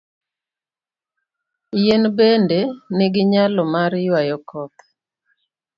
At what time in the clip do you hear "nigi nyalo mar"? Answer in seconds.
2.95-3.91